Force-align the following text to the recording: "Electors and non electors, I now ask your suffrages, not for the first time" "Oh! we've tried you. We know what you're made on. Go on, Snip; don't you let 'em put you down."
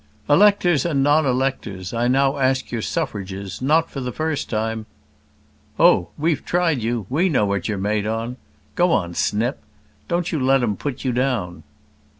"Electors 0.27 0.83
and 0.83 1.03
non 1.03 1.27
electors, 1.27 1.93
I 1.93 2.07
now 2.07 2.39
ask 2.39 2.71
your 2.71 2.81
suffrages, 2.81 3.61
not 3.61 3.87
for 3.91 4.01
the 4.01 4.11
first 4.11 4.49
time" 4.49 4.87
"Oh! 5.79 6.07
we've 6.17 6.43
tried 6.43 6.81
you. 6.81 7.05
We 7.07 7.29
know 7.29 7.45
what 7.45 7.67
you're 7.69 7.77
made 7.77 8.07
on. 8.07 8.37
Go 8.73 8.89
on, 8.91 9.13
Snip; 9.13 9.61
don't 10.07 10.31
you 10.31 10.39
let 10.39 10.63
'em 10.63 10.75
put 10.75 11.05
you 11.05 11.11
down." 11.11 11.61